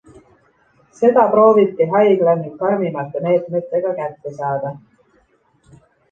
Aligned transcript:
Seda 0.99 1.25
proovibki 1.33 1.85
haigla 1.91 2.33
nüüd 2.39 2.55
karmimate 2.63 3.21
meetmetega 3.25 3.91
kätte 3.99 4.33
saada. 4.39 4.73